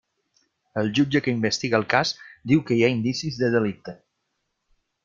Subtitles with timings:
[0.81, 2.15] El jutge que investiga el cas
[2.53, 3.97] diu que hi ha indicis de delicte.